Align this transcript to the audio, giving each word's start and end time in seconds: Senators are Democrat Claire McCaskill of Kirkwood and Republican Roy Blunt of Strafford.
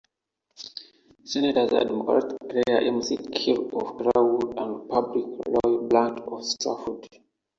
Senators 1.23 1.71
are 1.73 1.85
Democrat 1.85 2.27
Claire 2.49 2.81
McCaskill 2.91 3.71
of 3.79 3.97
Kirkwood 3.99 4.57
and 4.57 4.71
Republican 4.79 5.43
Roy 5.53 5.77
Blunt 5.87 6.21
of 6.21 6.43
Strafford. 6.43 7.07